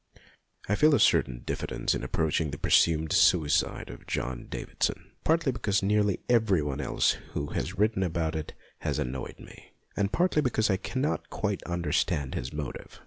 [0.67, 5.83] I feel a certain diffidence in approaching the presumed suicide of John Davidson, partly because
[5.83, 10.71] nearly every one else who has written about it has annoyed me, and partly because
[10.71, 12.99] I cannot quite understand his motive.